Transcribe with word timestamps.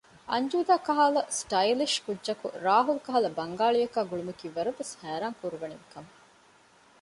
އަންޖޫދާ 0.31 0.75
ކަހަލަ 0.87 1.21
ސްޓައިލިޝް 1.39 1.97
ކުއްޖަކު 2.05 2.47
ރާހުލް 2.65 3.03
ކަހަލަ 3.05 3.29
ބަންގާޅި 3.37 3.79
އަކާ 3.83 3.99
ގުޅުމަކީ 4.09 4.45
ވަރަށް 4.55 4.77
ވެސް 4.79 4.93
ހައިރާންކުރަނިވި 5.01 5.85
ކަމެއް 5.93 6.17